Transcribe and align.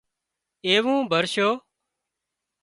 ايوون 0.65 0.99
ڀرشو 1.11 1.49